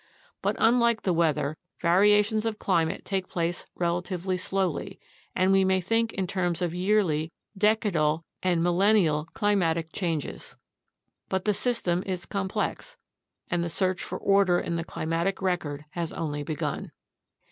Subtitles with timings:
[0.41, 4.99] But unlike the weather, variations of climate take place relatively slowly,
[5.35, 10.57] and we may think in terms of yearly, decadal, and millenial climatic changes.
[11.29, 12.97] But the system is complex,
[13.51, 16.91] and the search for order in the climatic record has only begun.